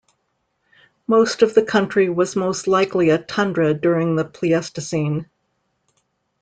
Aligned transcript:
Most 1.05 1.43
of 1.43 1.53
the 1.53 1.63
county 1.63 2.09
was 2.09 2.35
most 2.35 2.65
likely 2.67 3.11
a 3.11 3.19
tundra 3.19 3.75
during 3.75 4.15
the 4.15 4.25
Pleistocene. 4.25 5.29